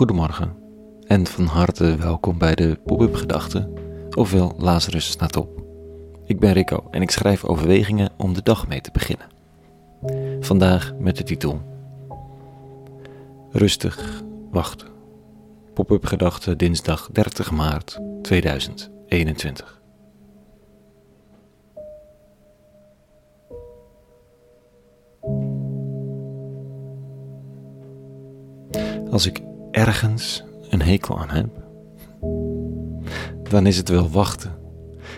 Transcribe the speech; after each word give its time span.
Goedemorgen 0.00 0.56
en 1.06 1.26
van 1.26 1.44
harte 1.44 1.96
welkom 1.96 2.38
bij 2.38 2.54
de 2.54 2.80
Pop-up 2.84 3.14
Gedachten, 3.14 3.72
ofwel 4.10 4.54
Lazarus 4.58 5.10
staat 5.10 5.36
op. 5.36 5.62
Ik 6.24 6.40
ben 6.40 6.52
Rico 6.52 6.88
en 6.90 7.02
ik 7.02 7.10
schrijf 7.10 7.44
overwegingen 7.44 8.10
om 8.16 8.34
de 8.34 8.42
dag 8.42 8.68
mee 8.68 8.80
te 8.80 8.90
beginnen. 8.92 9.26
Vandaag 10.40 10.92
met 10.98 11.16
de 11.16 11.22
titel 11.22 11.60
Rustig 13.50 14.22
wachten. 14.50 14.88
Pop-up 15.74 16.04
Gedachten 16.04 16.58
dinsdag 16.58 17.08
30 17.12 17.50
maart 17.50 18.00
2021. 18.22 19.80
Als 29.10 29.26
ik 29.26 29.48
ergens 29.70 30.44
een 30.68 30.82
hekel 30.82 31.18
aan 31.18 31.30
heb, 31.30 31.48
dan 33.50 33.66
is 33.66 33.76
het 33.76 33.88
wel 33.88 34.10
wachten. 34.10 34.58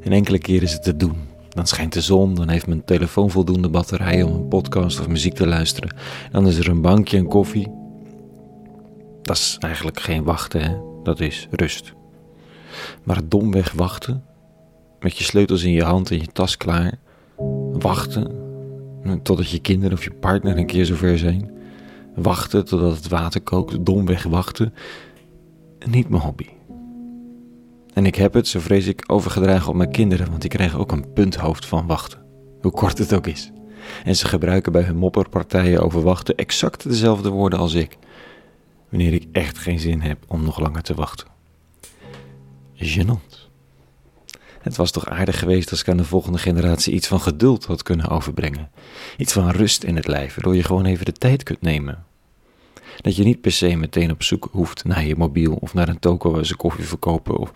En 0.00 0.12
enkele 0.12 0.38
keer 0.38 0.62
is 0.62 0.72
het 0.72 0.82
te 0.82 0.96
doen. 0.96 1.16
Dan 1.48 1.66
schijnt 1.66 1.92
de 1.92 2.00
zon, 2.00 2.34
dan 2.34 2.48
heeft 2.48 2.66
mijn 2.66 2.84
telefoon 2.84 3.30
voldoende 3.30 3.68
batterij 3.68 4.22
om 4.22 4.34
een 4.34 4.48
podcast 4.48 5.00
of 5.00 5.08
muziek 5.08 5.34
te 5.34 5.46
luisteren. 5.46 5.96
Dan 6.32 6.46
is 6.46 6.58
er 6.58 6.68
een 6.68 6.80
bankje 6.80 7.16
en 7.16 7.26
koffie. 7.26 7.72
Dat 9.22 9.36
is 9.36 9.56
eigenlijk 9.60 10.00
geen 10.00 10.24
wachten, 10.24 10.62
hè? 10.62 10.76
dat 11.02 11.20
is 11.20 11.48
rust. 11.50 11.92
Maar 13.02 13.28
domweg 13.28 13.72
wachten, 13.72 14.24
met 15.00 15.18
je 15.18 15.24
sleutels 15.24 15.62
in 15.62 15.72
je 15.72 15.82
hand 15.82 16.10
en 16.10 16.18
je 16.18 16.26
tas 16.26 16.56
klaar, 16.56 16.98
wachten 17.72 18.44
totdat 19.22 19.50
je 19.50 19.60
kinderen 19.60 19.96
of 19.96 20.04
je 20.04 20.10
partner 20.10 20.56
een 20.56 20.66
keer 20.66 20.86
zover 20.86 21.18
zijn, 21.18 21.50
wachten 22.16 22.64
totdat 22.64 22.96
het 22.96 23.08
water 23.08 23.40
kookt, 23.40 23.86
domweg 23.86 24.22
wachten, 24.22 24.74
niet 25.86 26.08
mijn 26.08 26.22
hobby. 26.22 26.46
En 27.92 28.06
ik 28.06 28.14
heb 28.14 28.34
het, 28.34 28.48
zo 28.48 28.60
vrees 28.60 28.86
ik, 28.86 29.04
overgedragen 29.06 29.68
op 29.68 29.74
mijn 29.74 29.90
kinderen, 29.90 30.28
want 30.28 30.40
die 30.40 30.50
krijgen 30.50 30.78
ook 30.78 30.92
een 30.92 31.12
punthoofd 31.12 31.66
van 31.66 31.86
wachten. 31.86 32.18
Hoe 32.60 32.72
kort 32.72 32.98
het 32.98 33.14
ook 33.14 33.26
is. 33.26 33.50
En 34.04 34.16
ze 34.16 34.26
gebruiken 34.26 34.72
bij 34.72 34.82
hun 34.82 34.96
mopperpartijen 34.96 35.82
over 35.82 36.02
wachten 36.02 36.36
exact 36.36 36.88
dezelfde 36.88 37.28
woorden 37.28 37.58
als 37.58 37.74
ik. 37.74 37.98
Wanneer 38.88 39.12
ik 39.12 39.26
echt 39.32 39.58
geen 39.58 39.78
zin 39.78 40.00
heb 40.00 40.18
om 40.26 40.44
nog 40.44 40.60
langer 40.60 40.82
te 40.82 40.94
wachten. 40.94 41.26
Genant. 42.74 43.45
Het 44.66 44.76
was 44.76 44.90
toch 44.90 45.06
aardig 45.06 45.38
geweest 45.38 45.70
als 45.70 45.80
ik 45.80 45.88
aan 45.88 45.96
de 45.96 46.04
volgende 46.04 46.38
generatie 46.38 46.94
iets 46.94 47.06
van 47.06 47.20
geduld 47.20 47.64
had 47.64 47.82
kunnen 47.82 48.08
overbrengen. 48.08 48.70
Iets 49.16 49.32
van 49.32 49.50
rust 49.50 49.82
in 49.82 49.96
het 49.96 50.06
lijf, 50.06 50.34
waardoor 50.34 50.56
je 50.56 50.62
gewoon 50.62 50.84
even 50.84 51.04
de 51.04 51.12
tijd 51.12 51.42
kunt 51.42 51.60
nemen. 51.60 52.04
Dat 53.00 53.16
je 53.16 53.24
niet 53.24 53.40
per 53.40 53.52
se 53.52 53.76
meteen 53.76 54.10
op 54.10 54.22
zoek 54.22 54.48
hoeft 54.52 54.84
naar 54.84 55.04
je 55.04 55.16
mobiel 55.16 55.54
of 55.54 55.74
naar 55.74 55.88
een 55.88 55.98
toko 55.98 56.30
waar 56.30 56.46
ze 56.46 56.56
koffie 56.56 56.84
verkopen 56.84 57.36
of 57.36 57.52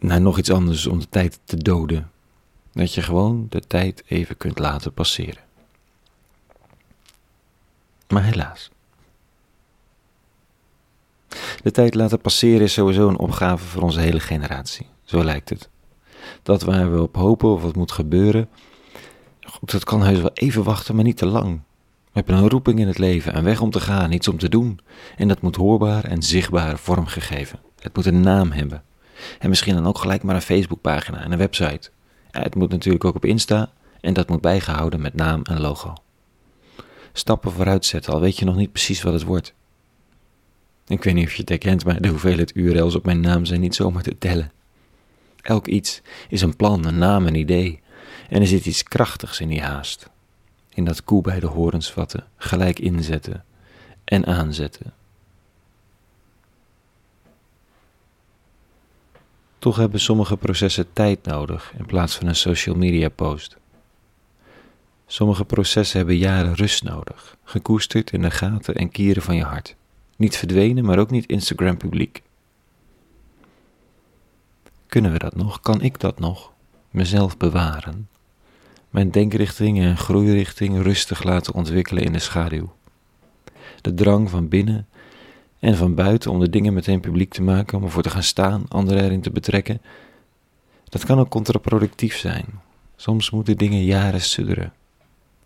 naar 0.00 0.20
nog 0.20 0.38
iets 0.38 0.50
anders 0.50 0.86
om 0.86 0.98
de 0.98 1.08
tijd 1.08 1.38
te 1.44 1.56
doden. 1.56 2.10
Dat 2.72 2.94
je 2.94 3.02
gewoon 3.02 3.46
de 3.48 3.60
tijd 3.60 4.02
even 4.06 4.36
kunt 4.36 4.58
laten 4.58 4.92
passeren. 4.92 5.42
Maar 8.08 8.24
helaas. 8.24 8.70
De 11.62 11.70
tijd 11.70 11.94
laten 11.94 12.20
passeren 12.20 12.62
is 12.62 12.72
sowieso 12.72 13.08
een 13.08 13.18
opgave 13.18 13.64
voor 13.64 13.82
onze 13.82 14.00
hele 14.00 14.20
generatie. 14.20 14.86
Zo 15.04 15.24
lijkt 15.24 15.48
het. 15.48 15.68
Dat 16.42 16.62
waar 16.62 16.92
we 16.92 17.02
op 17.02 17.16
hopen 17.16 17.48
of 17.48 17.62
wat 17.62 17.76
moet 17.76 17.92
gebeuren, 17.92 18.48
dat 19.60 19.84
kan 19.84 20.02
heus 20.02 20.20
wel 20.20 20.32
even 20.34 20.62
wachten, 20.62 20.94
maar 20.94 21.04
niet 21.04 21.16
te 21.16 21.26
lang. 21.26 21.60
We 22.04 22.24
hebben 22.24 22.36
een 22.36 22.48
roeping 22.48 22.78
in 22.78 22.86
het 22.86 22.98
leven, 22.98 23.36
een 23.36 23.44
weg 23.44 23.60
om 23.60 23.70
te 23.70 23.80
gaan, 23.80 24.12
iets 24.12 24.28
om 24.28 24.38
te 24.38 24.48
doen. 24.48 24.80
En 25.16 25.28
dat 25.28 25.40
moet 25.40 25.56
hoorbaar 25.56 26.04
en 26.04 26.22
zichtbaar 26.22 26.78
vormgegeven. 26.78 27.58
Het 27.80 27.96
moet 27.96 28.06
een 28.06 28.20
naam 28.20 28.50
hebben. 28.50 28.82
En 29.38 29.48
misschien 29.48 29.74
dan 29.74 29.86
ook 29.86 29.98
gelijk 29.98 30.22
maar 30.22 30.34
een 30.34 30.42
Facebookpagina 30.42 31.20
en 31.22 31.32
een 31.32 31.38
website. 31.38 31.90
het 32.30 32.54
moet 32.54 32.70
natuurlijk 32.70 33.04
ook 33.04 33.14
op 33.14 33.24
Insta 33.24 33.72
en 34.00 34.12
dat 34.12 34.28
moet 34.28 34.40
bijgehouden 34.40 35.00
met 35.00 35.14
naam 35.14 35.42
en 35.42 35.60
logo. 35.60 35.92
Stappen 37.12 37.52
vooruit 37.52 37.84
zetten, 37.84 38.12
al 38.12 38.20
weet 38.20 38.38
je 38.38 38.44
nog 38.44 38.56
niet 38.56 38.72
precies 38.72 39.02
wat 39.02 39.12
het 39.12 39.22
wordt. 39.22 39.54
Ik 40.86 41.04
weet 41.04 41.14
niet 41.14 41.26
of 41.26 41.32
je 41.32 41.40
het 41.40 41.48
herkent, 41.48 41.84
maar 41.84 42.00
de 42.00 42.08
hoeveelheid 42.08 42.56
URL's 42.56 42.94
op 42.94 43.04
mijn 43.04 43.20
naam 43.20 43.44
zijn 43.44 43.60
niet 43.60 43.74
zomaar 43.74 44.02
te 44.02 44.18
tellen. 44.18 44.52
Elk 45.48 45.66
iets 45.66 46.02
is 46.28 46.42
een 46.42 46.56
plan, 46.56 46.86
een 46.86 46.98
naam, 46.98 47.26
een 47.26 47.34
idee. 47.34 47.80
En 48.28 48.40
er 48.40 48.46
zit 48.46 48.66
iets 48.66 48.82
krachtigs 48.82 49.40
in 49.40 49.48
die 49.48 49.62
haast 49.62 50.10
in 50.78 50.84
dat 50.84 51.04
koe 51.04 51.22
bij 51.22 51.40
de 51.40 51.46
horens 51.46 51.92
vatten, 51.92 52.26
gelijk 52.36 52.78
inzetten 52.78 53.44
en 54.04 54.26
aanzetten. 54.26 54.92
Toch 59.58 59.76
hebben 59.76 60.00
sommige 60.00 60.36
processen 60.36 60.92
tijd 60.92 61.24
nodig 61.24 61.72
in 61.78 61.86
plaats 61.86 62.16
van 62.16 62.26
een 62.26 62.36
social 62.36 62.76
media 62.76 63.08
post. 63.08 63.56
Sommige 65.06 65.44
processen 65.44 65.98
hebben 65.98 66.16
jaren 66.16 66.54
rust 66.54 66.82
nodig, 66.82 67.36
gekoesterd 67.44 68.12
in 68.12 68.22
de 68.22 68.30
gaten 68.30 68.74
en 68.74 68.90
kieren 68.90 69.22
van 69.22 69.36
je 69.36 69.44
hart. 69.44 69.76
Niet 70.16 70.36
verdwenen, 70.36 70.84
maar 70.84 70.98
ook 70.98 71.10
niet 71.10 71.26
Instagram 71.26 71.76
publiek. 71.76 72.22
Kunnen 74.88 75.12
we 75.12 75.18
dat 75.18 75.36
nog? 75.36 75.60
Kan 75.60 75.80
ik 75.80 76.00
dat 76.00 76.18
nog? 76.18 76.52
Mezelf 76.90 77.36
bewaren? 77.36 78.08
mijn 78.90 79.10
denkrichting 79.10 79.80
en 79.80 79.96
groeirichting 79.96 80.82
rustig 80.82 81.22
laten 81.22 81.54
ontwikkelen 81.54 82.04
in 82.04 82.12
de 82.12 82.18
schaduw. 82.18 82.72
De 83.80 83.94
drang 83.94 84.30
van 84.30 84.48
binnen 84.48 84.86
en 85.58 85.76
van 85.76 85.94
buiten 85.94 86.30
om 86.30 86.40
de 86.40 86.50
dingen 86.50 86.74
meteen 86.74 87.00
publiek 87.00 87.32
te 87.32 87.42
maken, 87.42 87.78
om 87.78 87.84
ervoor 87.84 88.02
te 88.02 88.10
gaan 88.10 88.22
staan, 88.22 88.64
anderen 88.68 89.04
erin 89.04 89.20
te 89.20 89.30
betrekken, 89.30 89.80
dat 90.84 91.04
kan 91.04 91.18
ook 91.18 91.28
contraproductief 91.28 92.16
zijn. 92.16 92.46
Soms 92.96 93.30
moeten 93.30 93.56
dingen 93.56 93.84
jaren 93.84 94.20
sudderen. 94.20 94.72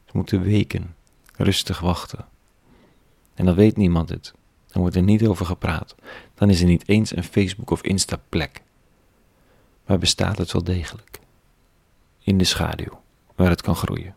Ze 0.05 0.11
moeten 0.13 0.43
weken, 0.43 0.95
rustig 1.37 1.81
wachten. 1.81 2.25
En 3.35 3.45
dan 3.45 3.55
weet 3.55 3.77
niemand 3.77 4.09
het. 4.09 4.35
Dan 4.67 4.81
wordt 4.83 4.97
er 4.97 5.03
niet 5.03 5.27
over 5.27 5.47
gepraat. 5.47 5.95
Dan 6.35 6.51
is 6.51 6.61
er 6.61 6.67
niet 6.67 6.89
eens 6.89 7.17
een 7.17 7.25
Facebook 7.25 7.71
of 7.71 7.83
Insta 7.83 8.21
plek. 8.29 8.63
Maar 9.93 10.01
bestaat 10.01 10.39
het 10.39 10.53
wel 10.53 10.65
degelijk. 10.65 11.21
In 12.23 12.39
de 12.39 12.45
schaduw 12.45 13.03
waar 13.35 13.51
het 13.51 13.63
kan 13.63 13.77
groeien. 13.77 14.15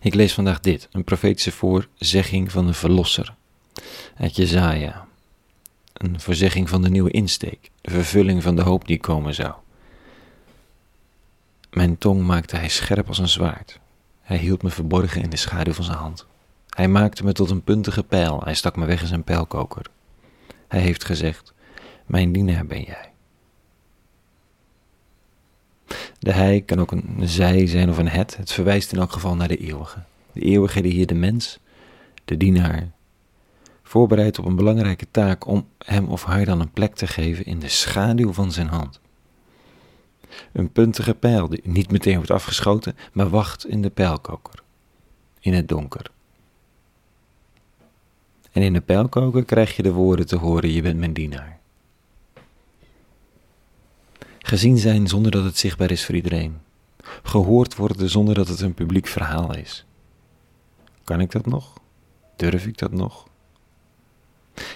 Ik 0.00 0.14
lees 0.14 0.34
vandaag 0.34 0.60
dit, 0.60 0.88
een 0.92 1.04
profetische 1.04 1.52
voorzegging 1.52 2.52
van 2.52 2.66
de 2.66 2.72
Verlosser 2.72 3.34
uit 4.16 4.36
Jezaja. 4.36 5.06
Een 5.92 6.20
voorzegging 6.20 6.68
van 6.68 6.82
de 6.82 6.90
nieuwe 6.90 7.10
insteek, 7.10 7.70
de 7.80 7.90
vervulling 7.90 8.42
van 8.42 8.56
de 8.56 8.62
hoop 8.62 8.86
die 8.86 9.00
komen 9.00 9.34
zou. 9.34 9.54
Mijn 11.70 11.98
tong 11.98 12.22
maakte 12.22 12.56
hij 12.56 12.68
scherp 12.68 13.08
als 13.08 13.18
een 13.18 13.28
zwaard. 13.28 13.80
Hij 14.20 14.36
hield 14.36 14.62
me 14.62 14.70
verborgen 14.70 15.22
in 15.22 15.30
de 15.30 15.36
schaduw 15.36 15.72
van 15.72 15.84
zijn 15.84 15.98
hand. 15.98 16.26
Hij 16.68 16.88
maakte 16.88 17.24
me 17.24 17.32
tot 17.32 17.50
een 17.50 17.64
puntige 17.64 18.02
pijl, 18.02 18.40
hij 18.44 18.54
stak 18.54 18.76
me 18.76 18.86
weg 18.86 19.00
in 19.00 19.06
zijn 19.06 19.24
pijlkoker. 19.24 19.86
Hij 20.68 20.80
heeft 20.80 21.04
gezegd, 21.04 21.52
mijn 22.06 22.32
dienaar 22.32 22.66
ben 22.66 22.82
jij. 22.82 23.12
De 26.18 26.32
hij 26.32 26.60
kan 26.60 26.80
ook 26.80 26.92
een 26.92 27.18
zij 27.20 27.66
zijn 27.66 27.90
of 27.90 27.98
een 27.98 28.08
het. 28.08 28.36
Het 28.36 28.52
verwijst 28.52 28.92
in 28.92 28.98
elk 28.98 29.12
geval 29.12 29.36
naar 29.36 29.48
de 29.48 29.56
eeuwige. 29.56 30.02
De 30.32 30.40
eeuwige 30.40 30.80
die 30.80 30.92
hier 30.92 31.06
de 31.06 31.14
mens, 31.14 31.58
de 32.24 32.36
dienaar, 32.36 32.90
voorbereidt 33.82 34.38
op 34.38 34.44
een 34.44 34.56
belangrijke 34.56 35.06
taak 35.10 35.46
om 35.46 35.66
hem 35.78 36.08
of 36.08 36.24
haar 36.24 36.44
dan 36.44 36.60
een 36.60 36.70
plek 36.70 36.94
te 36.94 37.06
geven 37.06 37.44
in 37.44 37.58
de 37.58 37.68
schaduw 37.68 38.32
van 38.32 38.52
zijn 38.52 38.66
hand. 38.66 39.00
Een 40.52 40.72
puntige 40.72 41.14
pijl 41.14 41.48
die 41.48 41.60
niet 41.64 41.90
meteen 41.90 42.16
wordt 42.16 42.30
afgeschoten, 42.30 42.96
maar 43.12 43.28
wacht 43.28 43.66
in 43.66 43.82
de 43.82 43.90
pijlkoker, 43.90 44.62
in 45.40 45.54
het 45.54 45.68
donker. 45.68 46.10
En 48.52 48.62
in 48.62 48.72
de 48.72 48.80
pijlkoker 48.80 49.44
krijg 49.44 49.76
je 49.76 49.82
de 49.82 49.92
woorden 49.92 50.26
te 50.26 50.36
horen: 50.36 50.72
Je 50.72 50.82
bent 50.82 50.98
mijn 50.98 51.12
dienaar. 51.12 51.60
Gezien 54.42 54.78
zijn 54.78 55.06
zonder 55.06 55.30
dat 55.30 55.44
het 55.44 55.58
zichtbaar 55.58 55.90
is 55.90 56.04
voor 56.04 56.14
iedereen. 56.14 56.58
Gehoord 57.22 57.76
worden 57.76 58.10
zonder 58.10 58.34
dat 58.34 58.48
het 58.48 58.60
een 58.60 58.74
publiek 58.74 59.06
verhaal 59.06 59.56
is. 59.56 59.84
Kan 61.04 61.20
ik 61.20 61.30
dat 61.30 61.46
nog? 61.46 61.72
Durf 62.36 62.66
ik 62.66 62.78
dat 62.78 62.92
nog? 62.92 63.26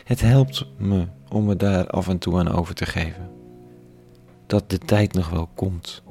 Het 0.05 0.21
helpt 0.21 0.67
me 0.79 1.07
om 1.29 1.45
me 1.45 1.57
daar 1.57 1.87
af 1.87 2.09
en 2.09 2.19
toe 2.19 2.39
aan 2.39 2.49
over 2.49 2.75
te 2.75 2.87
geven. 2.87 3.31
Dat 4.47 4.71
de 4.71 4.79
tijd 4.79 5.13
nog 5.13 5.31
wel 5.31 5.49
komt. 5.55 6.03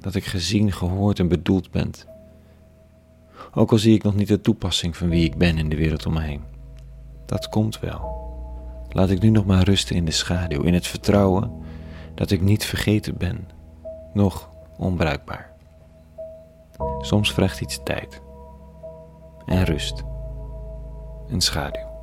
Dat 0.00 0.14
ik 0.14 0.24
gezien, 0.24 0.72
gehoord 0.72 1.18
en 1.18 1.28
bedoeld 1.28 1.70
ben. 1.70 1.90
Ook 3.54 3.72
al 3.72 3.78
zie 3.78 3.94
ik 3.94 4.02
nog 4.02 4.14
niet 4.14 4.28
de 4.28 4.40
toepassing 4.40 4.96
van 4.96 5.08
wie 5.08 5.24
ik 5.24 5.36
ben 5.36 5.58
in 5.58 5.68
de 5.68 5.76
wereld 5.76 6.06
om 6.06 6.12
me 6.12 6.20
heen. 6.20 6.42
Dat 7.26 7.48
komt 7.48 7.80
wel. 7.80 8.24
Laat 8.88 9.10
ik 9.10 9.20
nu 9.20 9.30
nog 9.30 9.46
maar 9.46 9.64
rusten 9.64 9.96
in 9.96 10.04
de 10.04 10.10
schaduw, 10.10 10.62
in 10.62 10.74
het 10.74 10.86
vertrouwen 10.86 11.50
dat 12.16 12.30
ik 12.30 12.40
niet 12.40 12.64
vergeten 12.64 13.16
ben, 13.16 13.48
nog 14.12 14.48
onbruikbaar. 14.76 15.54
Soms 17.00 17.32
vraagt 17.32 17.60
iets 17.60 17.80
tijd 17.84 18.20
en 19.46 19.64
rust 19.64 20.02
en 21.28 21.40
schaduw. 21.40 21.94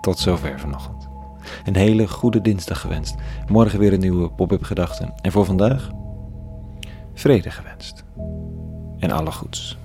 Tot 0.00 0.18
zover 0.18 0.60
vanochtend. 0.60 1.08
Een 1.64 1.76
hele 1.76 2.08
goede 2.08 2.40
dinsdag 2.40 2.80
gewenst. 2.80 3.14
Morgen 3.48 3.78
weer 3.78 3.92
een 3.92 4.00
nieuwe 4.00 4.30
pop-up 4.30 4.62
gedachten. 4.62 5.14
En 5.22 5.32
voor 5.32 5.44
vandaag 5.44 5.90
vrede 7.14 7.50
gewenst. 7.50 8.04
En 8.98 9.10
alle 9.10 9.32
goeds. 9.32 9.78